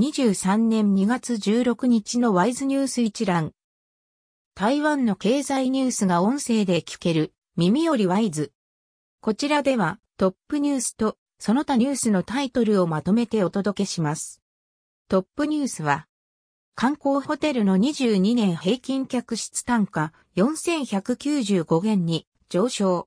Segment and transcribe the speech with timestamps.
[0.00, 3.52] 2023年2月16日のワイズニュース一覧。
[4.54, 8.50] 台湾の経済ニュースが音声で聞ける耳よりワイズ。
[9.20, 14.40] こちらではトップニュースとその他ニュースのタイトルをまとめてお届けします。
[15.08, 16.06] トップニュースは
[16.74, 23.06] 観光ホテルの22年平均客室単価4195元に上昇。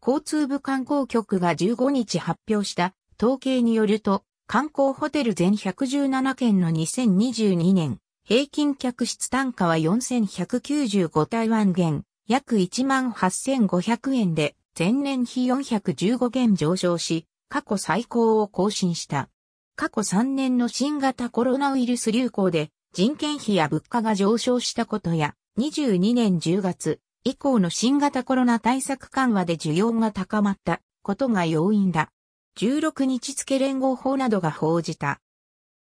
[0.00, 19.28] 交通部観光局が15日発表した統計によると、観光ホテル全117件の2022年、平均客室単価は4195台湾元、約18,500円で、前年比415元上昇し、過去最高を更新した。
[19.76, 32.10] 過去3年の新型コロナウイルス流行で人件費や物価が上昇したことや、22年10月以降の新型コロナ対策緩和で需要が高まったことが要因だ。
[32.56, 35.20] 16日付連合法などが報じた。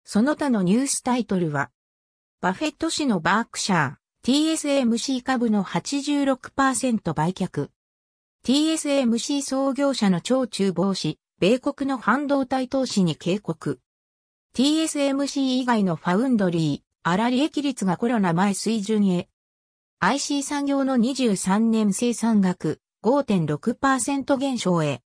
[0.03, 1.69] その他のニュースタイトルは、
[2.41, 7.69] バフェット氏のバークシャー、TSMC 株の86%売却。
[8.45, 13.79] TSMC 創業者の超中防止、米国の半導体投資に警告。
[14.55, 19.27] TSMC 以外のファウンドリー、粗利益率がコロナ前水準へ。
[19.99, 25.01] IC 産業の23年生産額5.6%減少へ。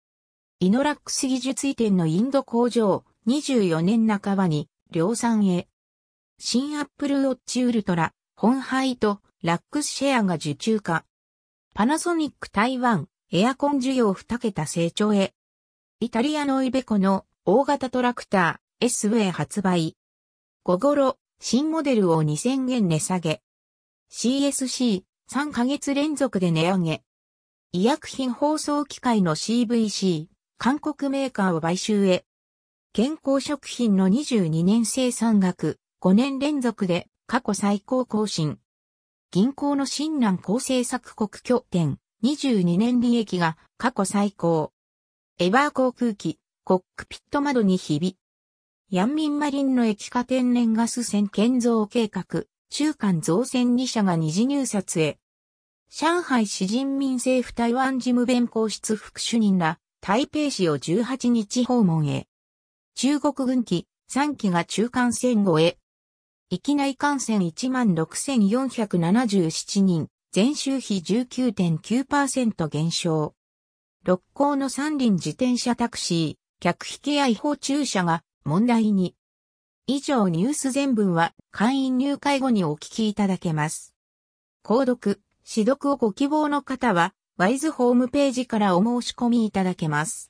[0.62, 5.68] イノラックス技術移転のインド工場24年半ばに量産へ。
[6.40, 11.04] 新アップルウォッチウルトラ、本イとラックスシェアが受注化。
[11.74, 15.34] パナソニック台湾エアコン需要2桁成長へ。
[16.00, 19.98] イタリアのイベコの大型トラクター S ウェイ発売。
[20.64, 23.42] 午後ろ、新モデルを2000円値下げ。
[24.10, 25.04] CSC3
[25.52, 27.04] ヶ月連続で値上げ。
[27.74, 32.26] 医薬品包装機械の CVC、韓国メーカーを買収へ。
[32.94, 38.58] 健康食品の22年生産額、5年連続で過去最高更新。
[39.32, 44.72] 銀行の新南高政策国拠点、22年利益が過去最高。
[45.40, 48.18] エバー航空機、コックピット窓にひび。
[48.90, 55.20] ヤンミンマリンの液化天然ガス船建造計画、中間造船2社が二次入札へ。
[55.90, 62.28] 上海市人民政府台湾事務弁公室副主任ら台北市を18日訪問へ。
[62.94, 65.80] 中国軍機3機が中間線後へ。
[66.52, 73.34] 域内感染16,477人、前週比19.9%減少。
[74.04, 79.16] 六甲の三輪自転車タクシー、客引きや違法駐車が問題に。
[79.88, 83.96] 以上ニュース全文は会員入会後にお聞きいただけます。
[84.64, 90.24] 購読、指読をご希望の方は、ワイズホームページからお申し込みいただけます。